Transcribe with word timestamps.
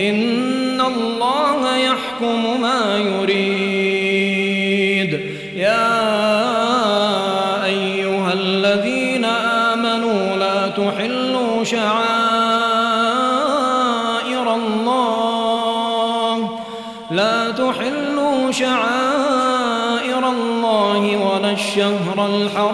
إن 0.00 0.80
الله 0.80 1.76
يحكم 1.76 2.60
ما 2.60 2.98
يريد. 2.98 4.60
يا 5.56 6.04
أيها 7.64 8.32
الذين 8.32 9.24
آمنوا 9.24 10.36
لا 10.36 10.68
تحلوا 10.68 11.64
شعائر 11.64 12.00
الله. 14.54 16.50
لا 17.10 17.50
تحلوا 17.50 18.50
شعائر 18.52 20.28
الله 20.28 21.16
ولا 21.16 21.50
الشهر 21.52 22.26
الحرام. 22.26 22.69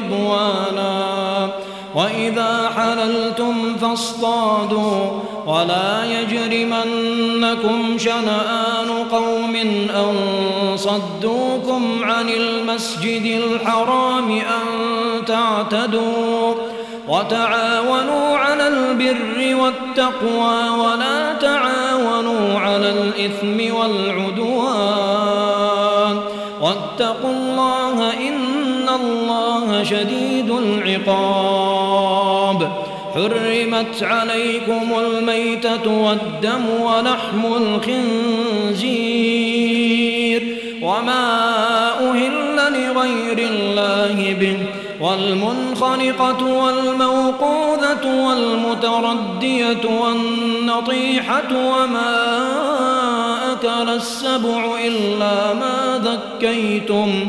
ربهم 0.00 0.26
ورضوانا 0.26 1.48
وإذا 1.94 2.70
حللتم 2.76 3.76
فاصطادوا 3.76 5.10
ولا 5.46 6.04
يجرمنكم 6.04 7.98
شنآن 7.98 8.88
قوم 9.12 9.56
أن 9.96 10.16
صدوكم 10.76 12.04
عن 12.04 12.28
المسجد 12.28 13.42
الحرام 13.42 14.30
أن 14.30 14.66
تعتدوا. 15.26 16.54
وتعاونوا 17.08 18.36
على 18.36 18.68
البر 18.68 19.56
والتقوى 19.62 20.68
ولا 20.78 21.34
تعاونوا 21.40 22.58
على 22.58 22.90
الإثم 22.90 23.74
والعدوان. 23.76 25.10
واتقوا 26.60 27.30
الله 27.30 27.70
الله 27.90 28.29
شديد 29.82 30.50
العقاب. 30.50 31.70
حرمت 33.14 34.02
عليكم 34.02 34.92
الميتة 34.98 35.90
والدم 35.90 36.64
ولحم 36.80 37.46
الخنزير 37.46 37.90
وما 40.82 41.50
أهل 42.10 42.56
لغير 42.72 43.38
الله 43.38 44.36
به. 44.40 44.56
والمنخنقة 45.00 46.44
والموقوذة 46.44 48.26
والمتردية 48.26 50.00
والنطيحة 50.02 51.48
وما 51.52 52.38
أكل 53.52 53.88
السبع 53.88 54.78
إلا 54.86 55.54
ما 55.54 56.00
ذكيتم. 56.04 57.28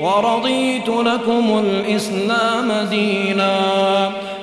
ورضيت 0.00 0.88
لكم 0.88 1.64
الإسلام 1.64 2.72
دينا 2.90 3.60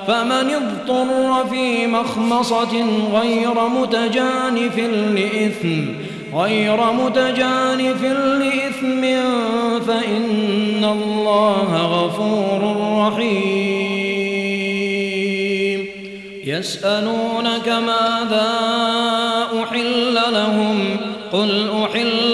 فمن 0.07 0.31
اضطر 0.31 1.45
في 1.49 1.87
مخمصة 1.87 2.85
غير 3.13 3.67
متجانف 3.67 4.77
لإثم 5.15 5.81
غير 6.35 6.91
متجانف 6.91 8.03
لإثم 8.03 9.01
فإن 9.87 10.83
الله 10.83 11.69
غفور 11.75 12.61
رحيم. 13.07 13.91
يسألونك 16.45 17.67
ماذا 17.67 18.49
أحل 19.63 20.13
لهم؟ 20.33 20.97
قل 21.33 21.69
أحل 21.83 22.20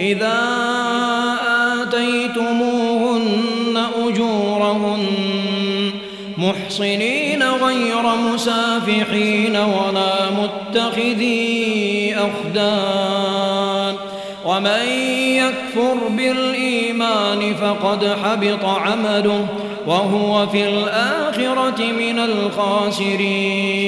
إذا 0.00 0.40
آتيتموهن 1.82 3.78
أجورهن 4.06 5.06
محصنين 6.38 7.42
غير 7.42 8.02
مسافحين 8.32 9.56
ولا 9.56 10.30
متخذي 10.30 12.16
أخدان 12.16 13.94
ومن 14.44 14.88
يكفر 15.36 16.08
بالإيمان 16.08 17.54
فقد 17.54 18.16
حبط 18.24 18.64
عمله 18.64 19.46
وهو 19.86 20.46
في 20.46 20.68
الآخرة 20.68 21.84
من 21.98 22.18
الخاسرين. 22.18 23.80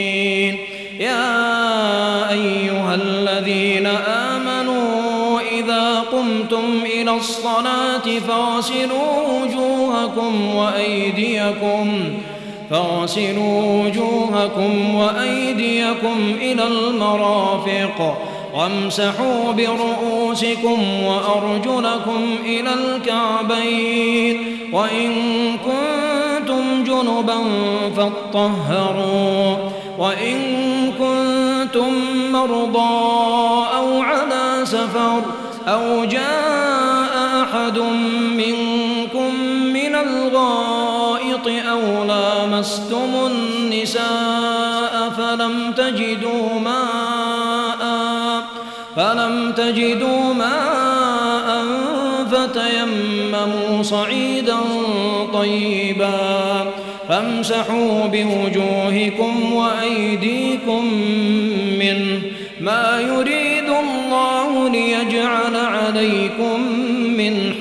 يا 1.01 2.31
أيها 2.31 2.95
الذين 2.95 3.87
آمنوا 3.87 4.42
إلى 7.03 7.17
الصلاة 7.17 8.19
فاغسلوا 8.29 9.43
وجوهكم 9.43 10.55
وأيديكم 10.55 12.03
فاغسلوا 12.71 13.85
وجوهكم 13.85 14.95
وأيديكم 14.95 16.35
إلى 16.41 16.67
المرافق 16.67 18.19
وامسحوا 18.55 19.53
برؤوسكم 19.53 20.79
وأرجلكم 21.05 22.21
إلى 22.45 22.71
الكعبين 22.75 24.59
وإن 24.73 25.13
كنتم 25.59 26.85
جنبا 26.85 27.39
فاطهروا 27.97 29.57
وإن 29.99 30.39
كنتم 30.99 31.93
مرضى 32.33 33.67
أو 33.77 34.03
على 34.03 34.67
سفر 34.67 35.23
أو 35.69 36.05
جاء 36.05 36.92
أحد 37.53 37.79
منكم 38.37 39.35
من 39.73 39.95
الغائط 39.95 41.47
أو 41.71 42.05
لامستم 42.05 43.11
النساء 43.27 45.13
فلم 45.17 45.73
تجدوا 45.77 46.61
ماء 46.61 47.83
فلم 48.97 49.53
تجدوا 49.53 50.35
ماء 50.35 51.65
فتيمموا 52.33 53.83
صعيدا 53.83 54.59
طيبا 55.33 56.71
فامسحوا 57.09 58.07
بوجوهكم 58.07 59.53
وأيديكم 59.53 60.85
منه 61.79 62.23
ما 62.61 63.01
يريد 63.01 63.69
الله 63.69 64.69
ليجعل 64.69 65.57
عليكم 65.57 66.72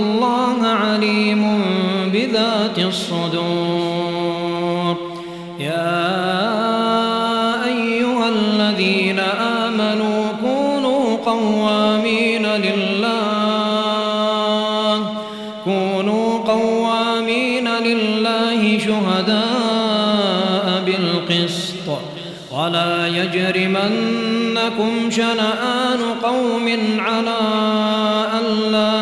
الله 0.00 0.66
عليم 0.66 1.42
بذات 2.12 2.78
الصدور. 2.78 4.36
يا 5.60 6.04
أيها 7.64 8.28
الذين 8.28 9.18
آمنوا 9.64 10.32
كونوا 10.42 11.16
قوامين 11.26 12.46
لله 12.46 13.16
كونوا 15.64 16.38
قوامين 16.38 17.68
لله 17.68 18.78
شهداء 18.78 20.66
بالقسط. 20.86 21.88
ولا 22.52 23.06
يجرمنكم 23.06 24.92
شنآن 25.10 26.00
قوم 26.22 26.66
على 26.98 27.38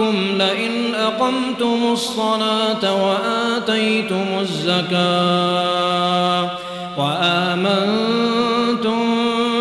معكم 0.00 0.16
لئن 0.38 0.94
أقمتم 0.94 1.78
الصلاة 1.92 3.04
وآتيتم 3.04 4.26
الزكاة 4.40 6.50
وآمنتم 6.98 9.00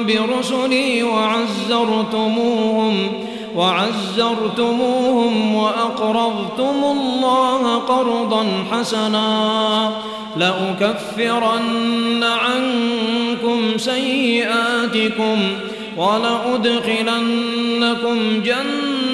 برسلي 0.05 1.03
وعزرتموهم 1.03 3.07
وعزرتموهم 3.55 5.55
وأقرضتم 5.55 6.83
الله 6.83 7.77
قرضا 7.77 8.45
حسنا 8.71 9.91
لأكفرن 10.37 12.23
عنكم 12.23 13.77
سيئاتكم 13.77 15.39
ولأدخلنكم 15.97 17.01
جنات 18.43 18.98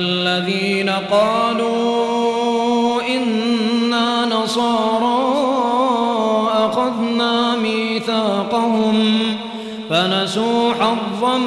الذين 0.00 0.90
قالوا 1.10 1.80
إنا 3.02 4.26
نصارى 4.26 5.40
أخذنا 6.52 7.56
ميثاقهم 7.56 9.16
فنسوا 9.90 10.74
حظا 10.74 11.38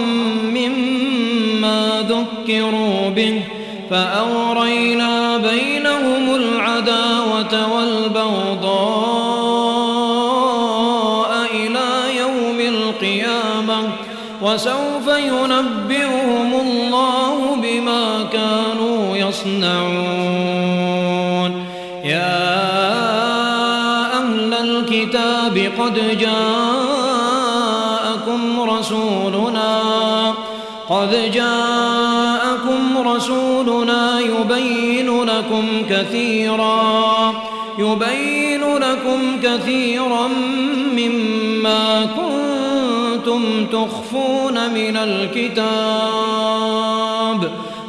مما 0.53 2.03
ذكروا 2.09 3.09
به 3.09 3.41
فأورينا 3.89 5.37
بينهم 5.37 6.35
العداوة 6.35 7.75
والبغضاء 7.75 9.23
إلى 11.53 12.17
يوم 12.17 12.59
القيامة 12.59 13.89
وسوف 14.41 14.92
يصنعون. 19.45 20.63
يا 22.03 22.43
أهل 24.13 24.53
الكتاب 24.53 25.71
قد 25.79 26.17
جاءكم 26.17 26.41
رسولنا 28.61 30.33
قد 30.89 31.31
جاءكم 31.33 33.07
رسولنا 33.07 34.19
يبين 34.19 35.23
لكم 35.23 35.65
كثيرا 35.89 37.33
يبين 37.77 38.77
لكم 38.77 39.41
كثيرا 39.43 40.27
مما 40.97 42.05
كنتم 42.05 43.65
تخفون 43.65 44.73
من 44.73 44.97
الكتاب. 44.97 46.42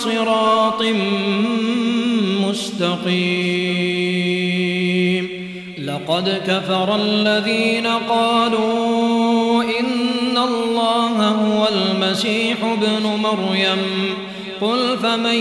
صراط 0.00 0.82
مستقيم. 2.48 3.70
لقد 5.86 6.42
كفر 6.46 6.96
الذين 6.96 7.86
قالوا 7.86 9.62
إن 9.62 10.38
الله 10.38 11.28
هو 11.28 11.68
المسيح 11.68 12.56
ابن 12.64 13.06
مريم. 13.22 13.78
قل 14.60 14.98
فمن 15.02 15.34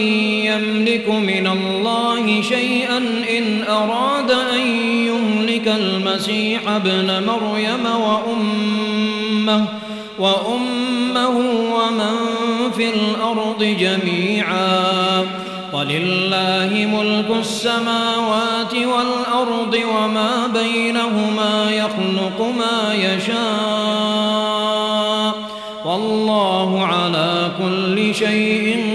يملك 0.44 1.10
من 1.10 1.48
الله 1.48 2.42
شيئا 2.42 2.98
إن 3.38 3.64
أراد 3.70 4.32
أن 4.32 4.60
يهلك 5.08 5.68
المسيح 5.68 6.70
ابن 6.70 7.24
مريم 7.24 7.86
وأمه 7.86 9.66
وأمه 10.20 11.38
ومن 11.76 12.39
في 12.80 12.90
الأرض 12.90 13.64
جميعا. 13.64 15.26
ولله 15.74 16.88
ملك 16.94 17.38
السماوات 17.40 18.74
والأرض 18.74 19.80
وما 19.96 20.48
بينهما 20.48 21.72
يخلق 21.72 22.42
ما 22.42 22.94
يشاء. 22.94 23.40
والله 25.86 26.86
على 26.86 27.52
كل 27.60 28.16
شيء 28.16 28.86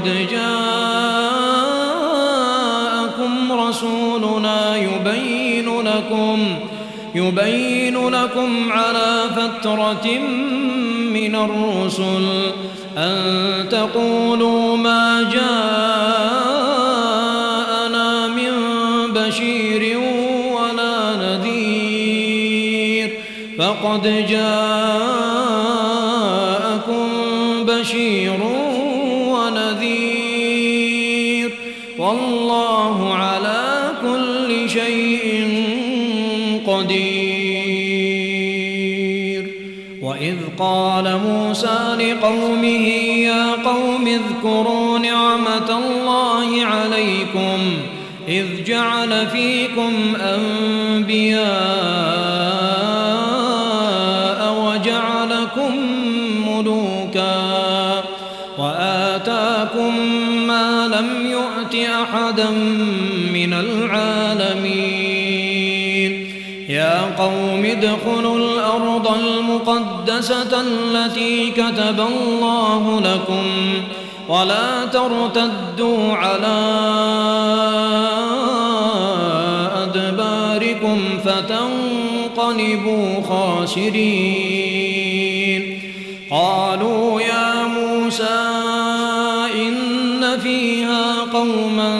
قد 0.00 0.28
جاءكم 0.30 0.52
رسولنا 3.52 4.76
يبين 4.76 5.80
لكم 5.80 6.56
يبين 7.14 8.08
لكم 8.08 8.72
على 8.72 9.24
فترة 9.36 10.18
من 11.12 11.34
الرسل 11.34 12.52
أن 12.98 13.68
تقولوا 13.70 14.76
ما 14.76 15.22
جاءنا 15.32 15.46
من 18.26 18.52
بشير 19.12 19.98
ولا 20.52 21.16
نذير 21.16 23.10
فقد 23.58 24.26
جاءكم 24.28 25.09
موسى 41.60 42.12
لقومه 42.12 42.86
يا 43.28 43.52
قوم 43.52 44.06
اذكروا 44.06 44.98
نعمة 44.98 45.78
الله 45.78 46.64
عليكم 46.64 47.58
إذ 48.28 48.64
جعل 48.66 49.26
فيكم 49.26 50.16
أنبياء 50.20 51.40
وجعلكم 54.64 55.76
ملوكا 56.48 58.02
وآتاكم 58.58 59.98
ما 60.46 60.88
لم 60.88 61.30
يؤت 61.30 61.74
أحدا 61.74 62.50
من 63.32 63.52
العالمين. 63.52 65.00
يا 66.68 67.00
قوم 67.18 67.64
ادخلوا 67.64 68.38
الأرض 68.38 69.14
المقدسة 69.14 69.89
التي 70.54 71.50
كتب 71.50 72.00
الله 72.00 73.00
لكم 73.00 73.44
ولا 74.28 74.84
ترتدوا 74.84 76.12
على 76.12 76.60
أدباركم 79.82 80.98
فتنقلبوا 81.24 83.22
خاسرين. 83.28 84.70
قالوا 86.30 87.20
يا 87.20 87.66
موسى 87.66 88.40
إن 89.54 90.38
فيها 90.42 91.20
قوما 91.32 91.99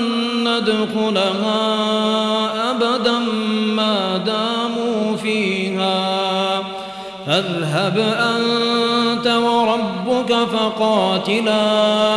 ندخلها 0.50 1.62
أبدا 2.72 3.20
ما 3.76 4.18
داموا 4.18 5.18
فيها. 5.18 6.64
فاذهب 7.28 7.98
أنت 8.20 9.28
وربك 9.28 10.34
فقاتلا. 10.34 12.13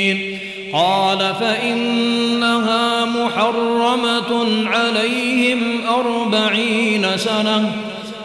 قال 0.74 1.36
فإنها 1.40 3.06
محرمة 3.06 4.46
عليهم 4.66 5.60
أربعين 5.88 7.18
سنة 7.18 7.72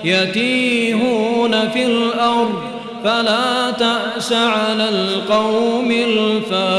يتيهون 0.05 1.69
في 1.69 1.85
الأرض 1.85 2.63
فلا 3.05 3.71
تأس 3.71 4.33
على 4.33 4.89
القوم 4.89 5.91
الفاسقين. 5.91 6.79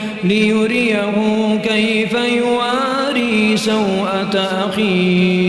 ليريه 0.23 1.13
كيف 1.63 2.13
يواري 2.13 3.57
سوءة 3.57 4.49
أخيه. 4.67 5.41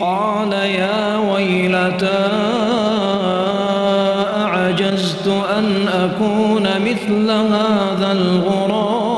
قال 0.00 0.52
يا 0.52 1.16
ويلتى 1.16 2.28
أعجزت 4.36 5.26
أن 5.58 5.88
أكون 5.88 6.62
مثل 6.62 7.30
هذا 7.30 8.12
الغراب. 8.12 9.10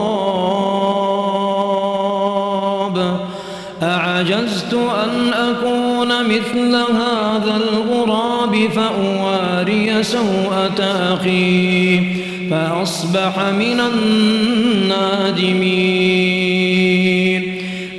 أعجزت 3.82 4.74
أن 4.74 5.32
أكون 5.32 6.24
مثل 6.24 6.74
هذا 6.76 7.56
الغراب 7.56 8.70
فأواري 8.74 10.02
سوءة 10.02 10.80
أخي 11.14 12.11
فأصبح 12.82 13.38
من 13.38 13.80
النادمين. 13.80 15.22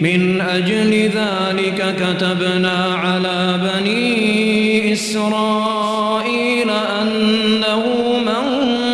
من 0.02 0.42
أجل 0.42 0.92
ذلك 0.94 1.96
كتبنا 1.96 2.96
على 2.96 3.60
بني 3.64 4.94
إسرائيل 4.94 6.70
أنه 7.02 7.84
من 8.26 8.46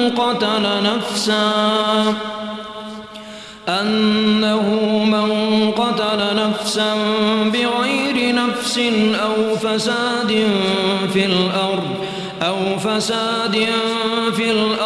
قتل 0.10 0.64
نفسا 0.84 2.14
أنه 3.70 4.66
من 5.06 5.72
قتل 5.72 6.36
نفسا 6.36 6.94
بغير 7.46 8.36
نفس 8.36 8.80
أو 9.24 9.56
فساد 9.56 10.48
في 11.14 11.26
الأرض 11.26 12.10
أو 12.42 12.80
فساد 12.80 13.68
في 14.36 14.52
الأرض. 14.52 14.79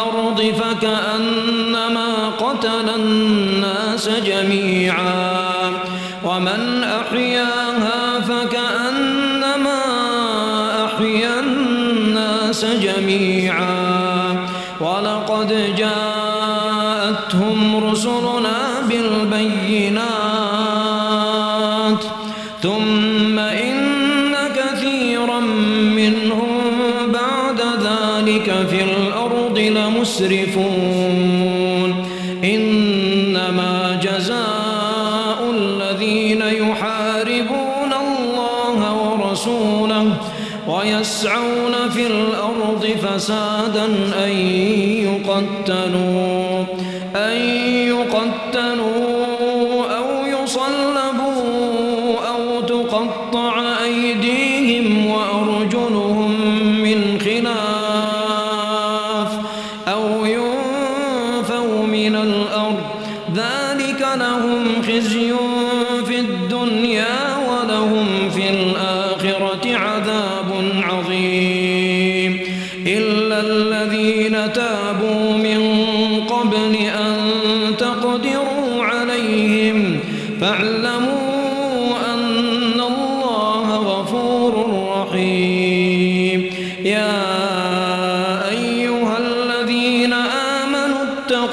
فكأنما 0.74 2.28
قتل 2.28 2.88
الناس 2.88 3.23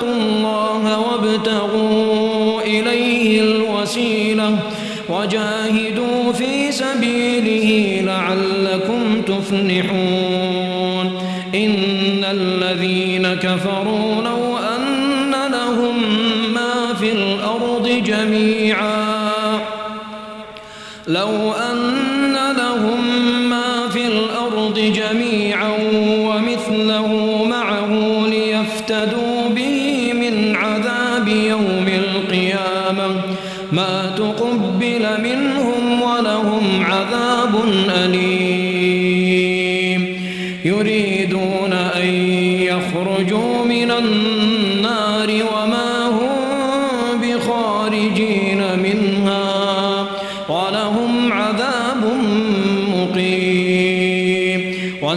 اتقوا 0.02 0.16
الله 0.16 1.00
وابتغوا 1.00 2.62
إليه 2.62 3.42
الوسيلة 3.42 4.58
وجاهدوا 5.10 6.32
في 6.34 6.72
سبيله 6.72 8.02
لعلكم 8.06 9.22
تفلحون 9.22 11.06
إن 11.56 12.24
الذين 12.24 13.28
كفروا 13.34 14.22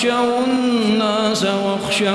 واخشوا 0.00 0.44
الناس 0.44 1.44
واخشوا 1.44 2.14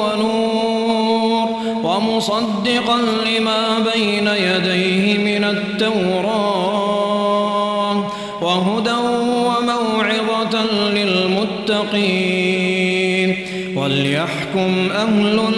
ونور. 0.00 1.48
ومصدقا 1.82 2.98
لما 3.26 3.78
بين 3.94 4.26
يديه 4.26 5.18
من 5.18 5.44
التوراة. 5.44 6.34
وهدى 8.42 8.98
وموعظة 9.20 10.64
للمتقين. 10.90 12.14
وليحكم 13.76 14.88
أهل 14.96 15.53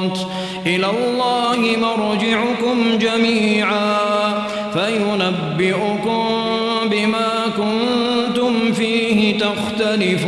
الصراط 0.00 0.26
إلى 0.66 0.86
الله 0.90 1.76
مرجعكم 1.76 2.98
جميعا. 2.98 3.98
فينبئكم 4.72 6.24
بما 6.90 7.30
كنتم 7.56 8.72
فيه 8.72 9.38
تختلفون. 9.38 10.20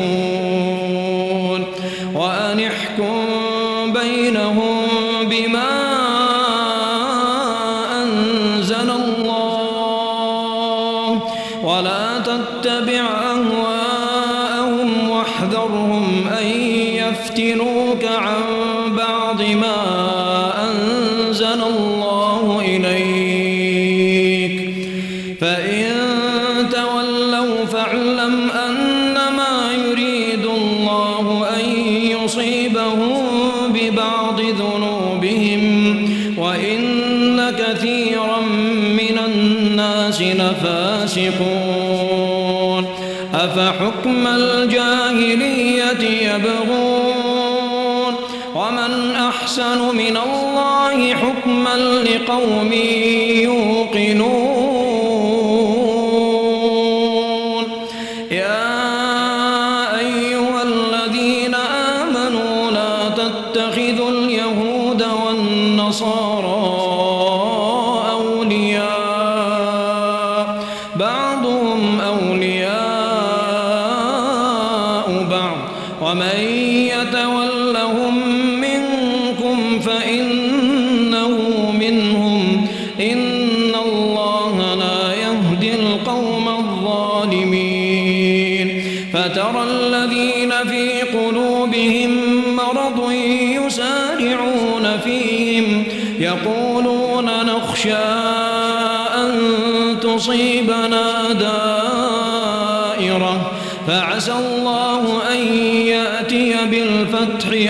وأن 2.15 2.61
احكم 2.61 3.32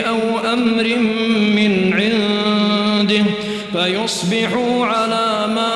أو 0.09 0.39
أمر 0.53 0.97
من 1.57 1.93
عنده 1.93 3.25
فيصبحوا 3.73 4.87
على 4.87 5.53
ما 5.55 5.73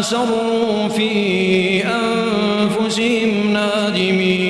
أسروا 0.00 0.88
في 0.88 1.84
أنفسهم 1.84 3.52
نادمين. 3.52 4.43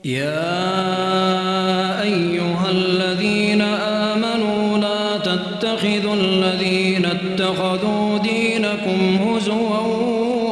يا 0.04 2.02
أيها 2.02 2.70
الذين 2.70 3.60
آمنوا 3.62 4.78
لا 4.78 5.18
تتخذوا 5.18 6.14
الذين 6.14 7.06
اتخذوا 7.06 8.18
دينكم 8.18 9.16
هزوا 9.16 9.78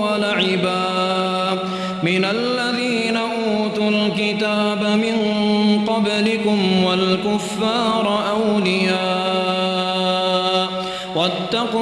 ولعبا 0.02 0.82
من 2.02 2.24
الذين 2.24 3.16
أوتوا 3.16 3.88
الكتاب 3.90 4.84
من 4.84 5.16
قبلكم 5.86 6.84
والكفار 6.84 8.24
أولياء 8.30 9.72
واتقوا 11.14 11.81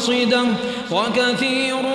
قاصدة 0.00 0.44
وكثير 0.90 1.89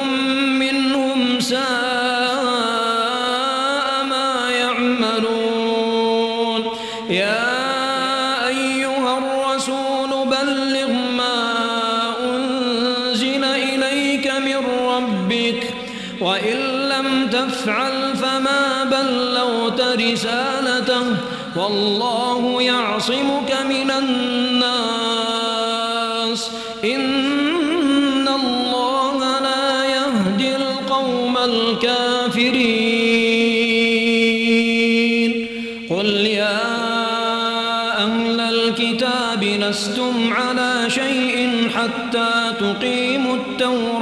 يقيموا 42.75 43.35
التوراة 43.35 43.94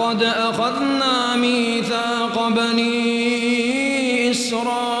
لقد 0.00 0.22
أخذنا 0.22 1.36
ميثاق 1.36 2.48
بني 2.48 4.30
إسرائيل. 4.30 4.99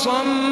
صم 0.00 0.49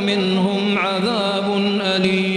منهم 0.00 0.78
عذاب 0.78 1.56
أليم. 1.80 2.35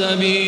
السبيل 0.00 0.39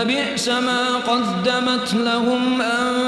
لبئس 0.00 0.48
ما 0.48 0.96
قدمت 0.96 1.94
لهم 1.94 2.62
أنفسهم 2.62 3.07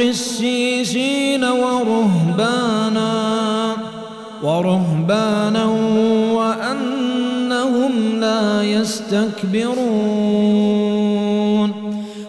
قسيسين 0.00 1.44
ورهبانا 1.44 3.12
ورهبانا 4.42 5.64
وأنهم 6.34 7.92
لا 8.20 8.62
يستكبرون. 8.62 10.14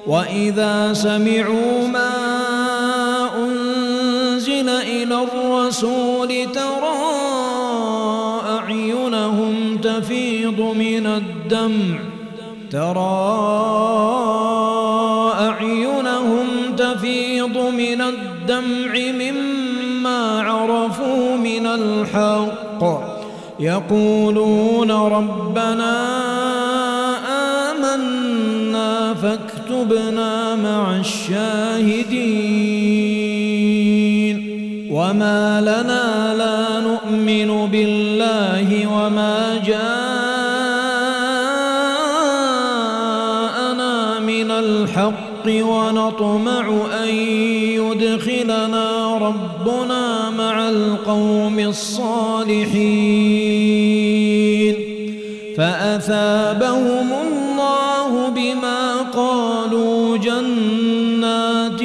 وإذا 0.08 0.94
سمعوا 0.94 1.88
ما 1.88 2.16
أنزل 3.38 4.70
إلى 4.70 5.24
الرسول 5.24 6.52
ترى 6.54 6.96
أعينهم 8.50 9.78
تفيض 9.78 10.60
من 10.60 11.06
الدمع 11.08 12.00
ترى 12.72 14.25
من 17.96 18.02
الدمع 18.02 18.92
مما 19.12 20.42
عرفوا 20.42 21.38
من 21.38 21.66
الحق. 21.66 22.84
يقولون 23.60 24.92
ربنا 24.92 25.96
آمنا 27.72 29.14
فاكتبنا 29.14 30.56
مع 30.56 30.96
الشاهدين. 30.96 32.16
وما 34.92 35.62
لنا 35.62 36.34
لا 36.38 36.80
نؤمن 36.80 37.68
بالله 37.72 38.88
وما 38.88 39.62
جاءنا 39.68 40.05
فأثابهم 56.56 57.14
الله 57.14 58.30
بما 58.30 59.02
قالوا 59.02 60.18
جنات 60.18 61.82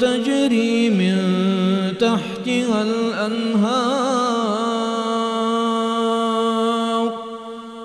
تجري 0.00 0.90
من 0.90 1.16
تحتها 2.00 2.82
الأنهار. 2.82 3.86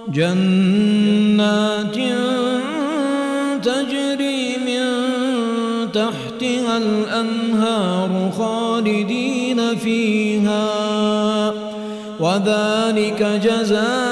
جنات 0.07 1.95
تجري 3.63 4.57
من 4.65 4.85
تحتها 5.91 6.77
الأنهار 6.77 8.31
خالدين 8.37 9.75
فيها. 9.75 10.69
وذلك 12.19 13.41
جزاء 13.43 14.10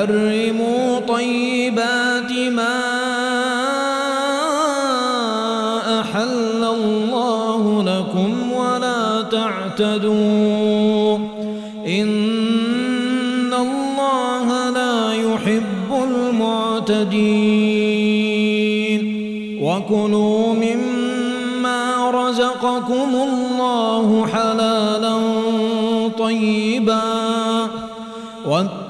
لا 0.00 0.49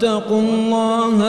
واتقوا 0.03 0.41
الله 0.41 1.29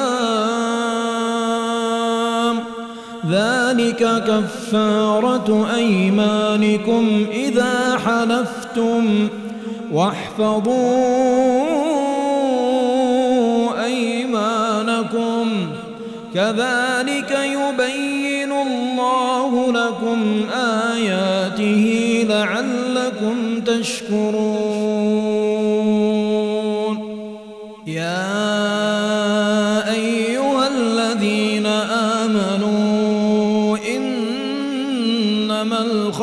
ذلك 3.29 4.23
كفارة 4.27 5.67
أيمانكم 5.75 7.25
إذا 7.31 7.97
حلفتم 8.05 9.27
واحفظوا 9.91 10.71
أيمانكم. 13.85 15.47
كذلك 16.33 17.31
يبين 17.31 18.51
الله 18.51 19.71
لكم 19.71 20.19
آياته 20.93 21.85
لعلكم 22.29 23.35
تشكرون. 23.65 25.11
يا 27.87 28.30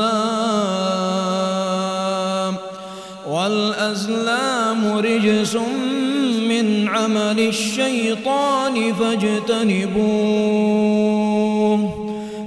والأزلام 3.30 4.98
رجس 4.98 5.56
من 6.50 6.88
عمل 6.88 7.40
الشيطان 7.40 8.94
فاجتنبوه 8.94 10.06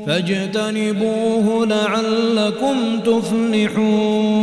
فاجتنبوه 0.07 1.67
لعلكم 1.67 3.01
تفلحون 3.01 4.39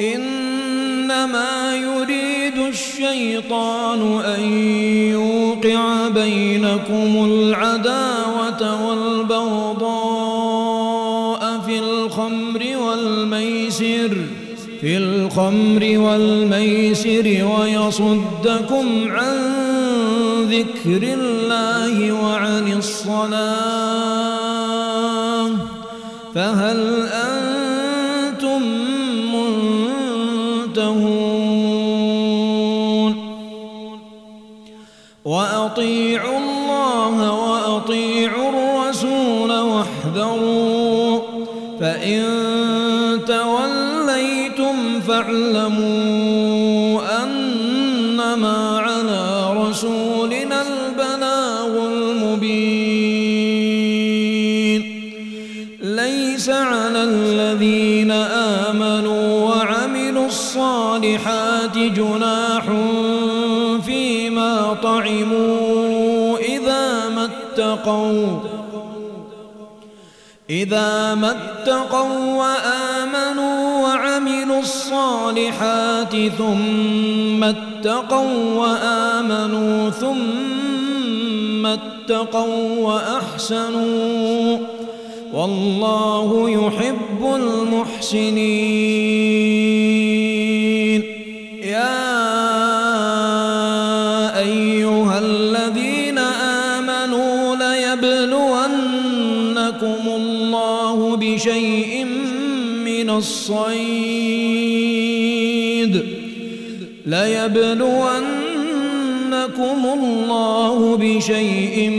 إنما 0.00 1.76
يريد 1.76 2.58
الشيطان 2.68 4.20
أن 4.20 4.42
بينكم 6.22 7.24
العداوة 7.24 8.88
والبغضاء 8.88 9.82
في 11.66 11.78
الخمر 11.78 12.62
والميسر 12.76 14.16
في 14.80 14.96
الخمر 14.96 15.98
والميسر 15.98 17.26
ويصدكم 17.58 18.86
عن 19.10 19.36
ذكر 20.50 21.02
الله 21.02 22.12
وعن 22.12 22.72
الصلاة. 22.72 23.42
فهل 26.34 27.02
أنتم 27.02 27.51
توليتم 45.22 45.52
فاعلموا 45.62 47.00
أنما 47.22 48.78
على 48.78 49.54
رسولنا 49.56 50.62
البلاغ 50.62 51.86
المبين. 51.86 52.82
ليس 55.82 56.48
على 56.48 57.04
الذين 57.04 58.10
آمنوا 58.70 59.48
وعملوا 59.48 60.26
الصالحات 60.26 61.78
جناح 61.78 62.64
فيما 63.86 64.76
طعموا 64.82 66.38
إذا 66.38 67.08
ما 67.08 67.24
اتقوا 67.24 68.40
إذا 70.50 71.14
ما 71.14 71.30
اتقوا 71.30 72.36
وآمنوا 72.36 73.61
وعملوا 74.42 74.60
الصالحات 74.60 76.16
ثم 76.38 77.44
اتقوا 77.44 78.54
وآمنوا 78.54 79.90
ثم 79.90 81.66
اتقوا 81.66 82.78
وأحسنوا 82.78 84.58
والله 85.32 86.50
يحب 86.50 87.34
المحسنين 87.34 88.52
الصيد 103.22 103.62
ليبلونكم 107.06 108.12
الله 109.94 110.96
بشيء 110.96 111.90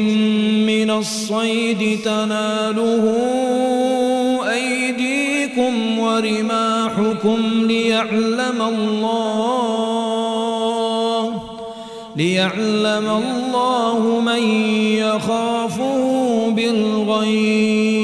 من 0.68 0.92
الصيد 0.92 2.00
تناله 2.06 3.04
أيديكم 4.52 6.00
ورماحكم 6.00 7.40
ليعلم 7.68 8.62
الله 8.62 9.64
ليعلم 12.16 13.08
الله 13.24 14.20
من 14.20 14.44
يخافه 15.00 16.50
بالغيب 16.50 18.04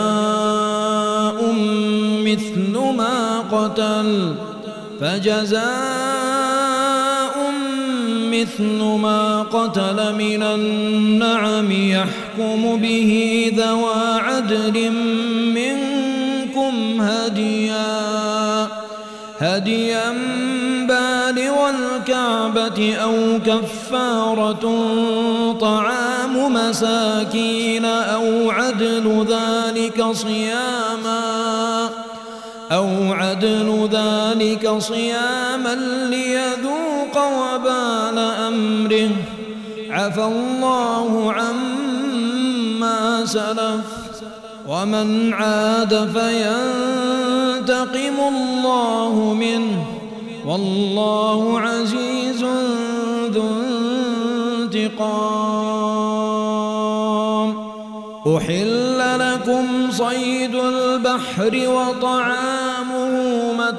مثل 2.31 2.77
ما 2.97 3.39
قتل 3.39 4.35
فجزاء 5.01 5.61
مثل 8.31 8.83
ما 8.83 9.41
قتل 9.41 10.15
من 10.15 10.43
النعم 10.43 11.71
يحكم 11.71 12.77
به 12.81 13.51
ذوى 13.57 14.19
عدل 14.19 14.91
منكم 15.55 17.01
هديا 17.01 18.67
هديا 19.39 20.11
بالغ 20.87 21.69
الكعبة 21.69 22.95
أو 22.95 23.39
كفارة 23.45 24.63
طعام 25.61 26.53
مساكين 26.53 27.85
أو 27.85 28.51
عدل 28.51 29.25
ذلك 29.29 30.05
صياما. 30.11 31.80
أو 32.71 33.13
عدل 33.13 33.89
ذلك 33.91 34.75
صياما 34.79 35.75
ليذوق 36.09 37.17
وبال 37.17 38.17
أمره. 38.17 39.09
عفى 39.89 40.23
الله 40.23 41.33
عما 41.33 43.25
سلف. 43.25 43.85
ومن 44.67 45.33
عاد 45.33 46.09
فينتقم 46.13 46.67
الله 48.27 49.13
منه. 49.39 49.85
والله 50.45 51.59
عزيز 51.59 52.45
ذو 53.31 53.43
انتقام. 54.63 55.71
أحل 58.37 58.99
لكم 59.19 59.91
صيد 59.91 60.55
البحر 60.55 61.69
وطعامه 61.69 62.60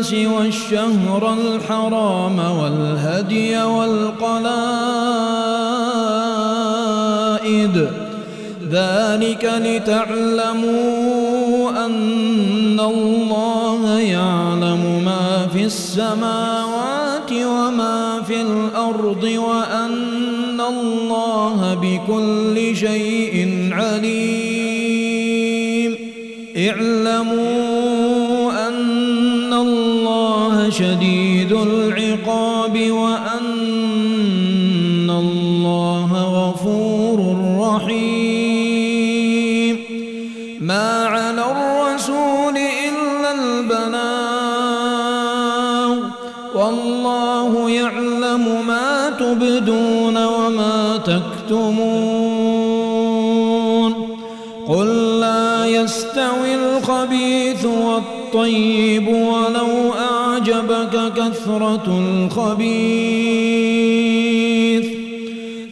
للناس 0.00 0.12
والشهر 0.12 1.32
الحرام 1.32 2.38
والهدي 2.38 3.62
والقلائد. 3.62 4.40
ذلك 8.70 9.52
لتعلموا 9.64 10.90
أن 11.86 12.80
الله 12.80 14.00
يعلم 14.00 15.02
ما 15.04 15.48
في 15.52 15.64
السماوات 15.64 17.32
وما 17.32 18.22
في 18.26 18.42
الأرض 18.42 19.24
وأن 19.24 20.60
الله 20.60 21.74
بكل 21.74 22.76
شيء 22.76 23.68
عليم. 23.72 24.90
اعلموا 26.56 27.59
والطيب 58.34 59.08
ولو 59.08 59.92
أعجبك 59.92 61.12
كثرة 61.16 61.98
الخبيث 61.98 62.70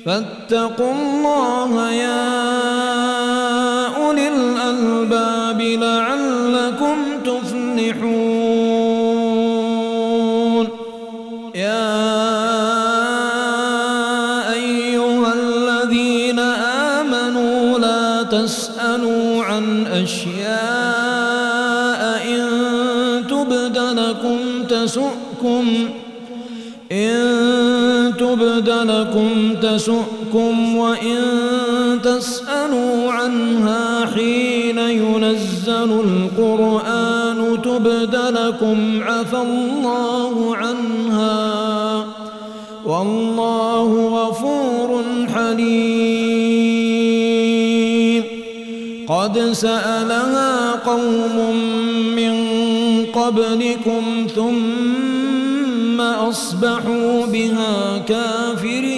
فاتقوا 0.07 0.93
الله 0.93 1.93
يا 1.93 2.48
تسؤكم 30.29 30.77
وإن 30.77 31.19
تسألوا 32.03 33.13
عنها 33.13 34.07
حين 34.07 34.79
ينزل 34.79 35.91
القرآن 36.05 37.63
تبد 37.63 38.17
لكم 38.17 39.03
عفى 39.03 39.37
الله 39.37 40.57
عنها 40.57 42.05
والله 42.87 44.09
غفور 44.09 45.05
حليم. 45.35 46.69
قد 49.09 49.39
سألها 49.53 50.73
قوم 50.73 51.57
من 52.17 52.35
قبلكم 53.07 54.27
ثم 54.35 56.01
أصبحوا 56.01 57.27
بها 57.27 57.99
كافرين. 58.09 58.98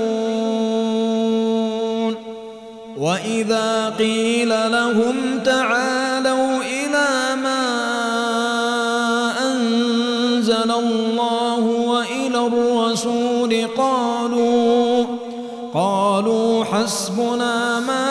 وإذا 3.01 3.93
قيل 3.97 4.49
لهم 4.49 5.39
تعالوا 5.45 6.61
إلى 6.61 7.41
ما 7.43 7.63
أنزل 9.51 10.71
الله 10.71 11.59
وإلى 11.59 12.47
الرسول 12.47 13.67
قالوا 13.77 15.05
قالوا 15.73 16.65
حسبنا 16.65 17.79
ما 17.79 18.10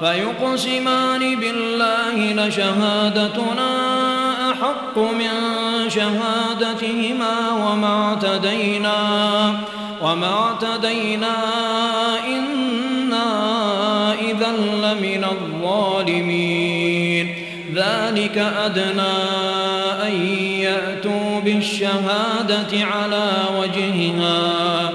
فيقسمان 0.00 1.36
بالله 1.36 2.46
لشهادتنا 2.46 3.70
أحق 4.50 4.98
من 4.98 5.30
شهادتهما 5.88 7.50
وما 7.50 8.04
اعتدينا 8.04 8.98
وما 10.02 10.26
اعتدينا 10.26 11.36
إنا 12.26 13.28
إذا 14.14 14.52
لمن 14.82 15.24
الظالمين. 15.24 17.34
ذلك 17.74 18.38
أدنى 18.38 19.18
أن 20.06 20.26
يأتوا 20.60 21.40
بالشهادة 21.40 22.84
على 22.84 23.32
وجهها 23.58 24.90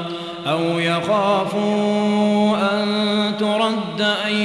أو 0.47 0.79
يخافوا 0.79 2.57
أن 2.57 2.85
ترد 3.39 4.07
أيمان 4.25 4.44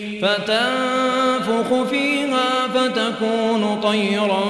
فتنفخ 0.21 1.83
فيها 1.89 2.67
فتكون 2.75 3.79
طيرا 3.83 4.43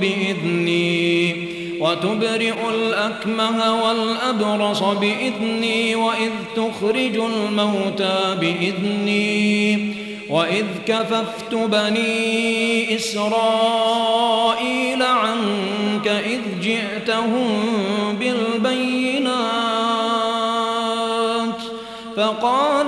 بإذني. 0.00 1.50
وتبرئ 1.80 2.54
الأكمه 2.74 3.84
والأبرص 3.84 4.82
بإذني 4.82 5.94
وإذ 5.94 6.30
تخرج 6.56 7.16
الموتى 7.16 8.36
بإذني. 8.40 10.00
وإذ 10.30 10.66
كففت 10.86 11.54
بني 11.54 12.96
إسرائيل 12.96 15.02
عنك 15.02 16.08
إذ 16.08 16.40
جئتهم 16.62 17.62
بالبينات 18.20 19.30
فقال 22.16 22.79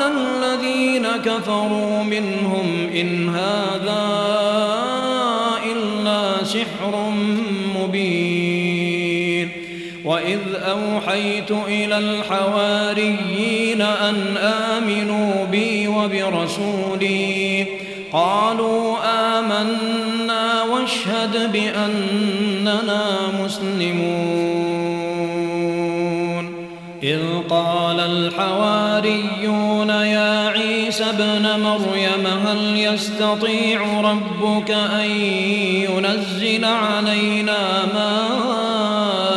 كفروا 1.24 2.02
منهم 2.02 2.88
إن 2.94 3.28
هذا 3.28 4.02
إلا 5.72 6.44
سحر 6.44 7.12
مبين 7.76 9.48
وإذ 10.04 10.40
أوحيت 10.54 11.50
إلى 11.50 11.98
الحواريين 11.98 13.82
أن 13.82 14.36
آمنوا 14.36 15.44
بي 15.44 15.88
وبرسولي 15.88 17.66
قالوا 18.12 18.96
آمنا 19.38 20.62
واشهد 20.62 21.52
بأننا 21.52 23.18
مسلمون 23.44 24.42
إذ 27.02 27.20
قال 27.50 28.00
الحواريون 28.00 29.41
ابن 31.22 31.60
مريم 31.60 32.26
هل 32.46 32.76
يستطيع 32.76 34.00
ربك 34.00 34.70
أن 34.70 35.10
ينزل 35.90 36.64
علينا 36.64 37.58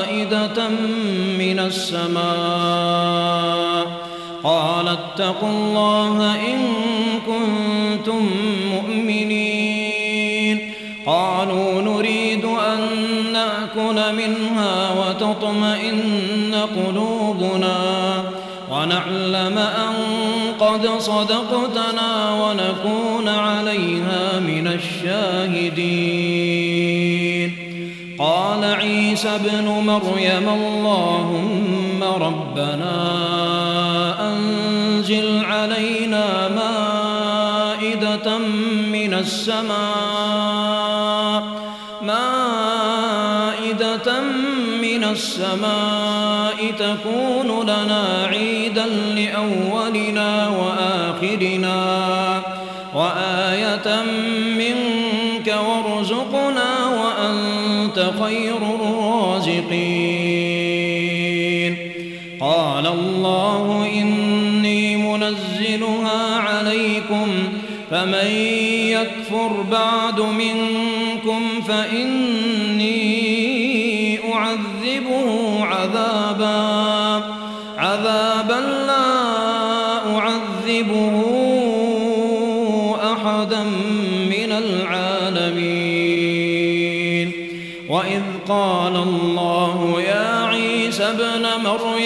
مائدة 0.08 0.68
من 1.40 1.60
السماء؟ 1.60 2.26
قال 4.44 4.88
اتقوا 4.88 5.50
الله 5.50 6.36
إن 6.36 6.60
كنتم 7.28 8.30
مؤمنين. 8.72 10.74
قالوا 11.06 11.82
نريد 11.82 12.46
أن 12.46 12.80
نأكل 13.34 14.16
منها 14.16 14.92
وتطمئن 15.00 16.56
قلوبنا 16.76 17.78
ونعلم 18.72 19.58
أن 19.58 19.94
قد 20.76 21.00
صدقتنا 21.00 22.34
ونكون 22.34 23.28
عليها 23.28 24.40
من 24.40 24.68
الشاهدين. 24.68 25.86
قال 28.20 28.64
عيسى 28.64 29.30
ابن 29.36 29.66
مريم 29.66 30.50
اللهم 30.50 32.04
ربنا 32.04 32.96
أنزل 34.34 35.46
علينا 35.46 36.50
مائدة 36.50 38.38
من 38.92 39.14
السماء. 39.14 39.76
مائدة 42.02 42.35
السماء 45.12 46.72
تكون 46.80 47.64
لنا 47.64 48.28
عيدا 48.30 48.86
لأولنا 48.86 50.50
وآخرنا 50.50 51.82
وآية 52.96 54.04
منك 54.58 55.48
وارزقنا 55.68 56.72
وأنت 56.86 57.98
خير 58.24 58.58
الرازقين. 58.58 60.06
قال 62.42 62.88
الله 62.88 63.90
إني 63.94 64.98
منزلها 64.98 66.36
عليكم 66.36 67.28
فمن 67.92 68.28
يكفر 68.90 69.52
بعد 69.72 70.20
منكم 70.20 71.62
فإني 71.68 72.25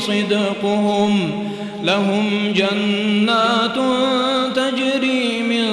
صدقهم 0.00 1.30
لهم 1.82 2.52
جنات 2.54 3.78
تجري 4.56 5.42
من 5.42 5.66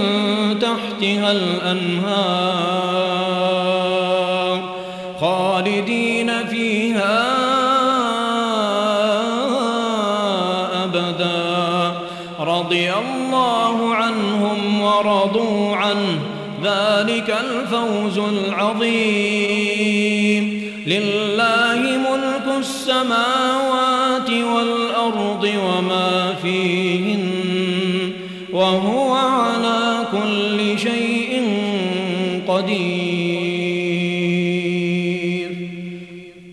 تحتها 0.60 1.32
الأنهار 1.32 2.68
خالدين 5.22 6.48
فيها 6.48 7.38
أبدا. 10.84 11.98
رضي 12.40 12.94
الله 12.94 13.96
عنهم 13.96 14.82
ورضوا 14.82 15.76
عنه 15.76 16.20
ذلك 16.64 17.38
الفوز 17.46 18.18
العظيم. 18.18 19.68
لله 20.88 21.27